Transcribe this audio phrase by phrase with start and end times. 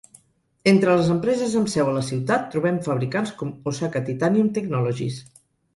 [0.71, 5.25] Entre les empreses amb seu a la ciutat, trobem fabricants com Osaka Titanium Technologies.